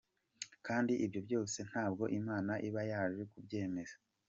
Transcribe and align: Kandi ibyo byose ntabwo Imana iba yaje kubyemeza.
Kandi 0.65 0.93
ibyo 1.05 1.19
byose 1.27 1.57
ntabwo 1.69 2.03
Imana 2.19 2.51
iba 2.67 2.81
yaje 2.91 3.23
kubyemeza. 3.31 3.95